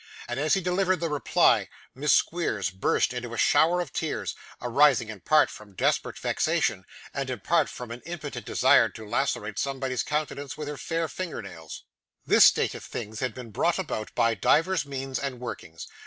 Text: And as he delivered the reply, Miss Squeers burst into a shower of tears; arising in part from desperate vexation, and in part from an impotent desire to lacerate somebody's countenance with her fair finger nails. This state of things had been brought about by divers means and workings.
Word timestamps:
And 0.27 0.39
as 0.39 0.55
he 0.55 0.61
delivered 0.61 0.99
the 0.99 1.09
reply, 1.11 1.69
Miss 1.93 2.11
Squeers 2.11 2.71
burst 2.71 3.13
into 3.13 3.35
a 3.35 3.37
shower 3.37 3.81
of 3.81 3.93
tears; 3.93 4.33
arising 4.59 5.09
in 5.09 5.19
part 5.19 5.51
from 5.51 5.75
desperate 5.75 6.17
vexation, 6.17 6.85
and 7.13 7.29
in 7.29 7.39
part 7.41 7.69
from 7.69 7.91
an 7.91 8.01
impotent 8.03 8.47
desire 8.47 8.89
to 8.89 9.07
lacerate 9.07 9.59
somebody's 9.59 10.01
countenance 10.01 10.57
with 10.57 10.67
her 10.69 10.77
fair 10.79 11.07
finger 11.07 11.43
nails. 11.43 11.83
This 12.25 12.45
state 12.45 12.73
of 12.73 12.83
things 12.83 13.19
had 13.19 13.35
been 13.35 13.51
brought 13.51 13.77
about 13.77 14.09
by 14.15 14.33
divers 14.33 14.87
means 14.87 15.19
and 15.19 15.39
workings. 15.39 15.87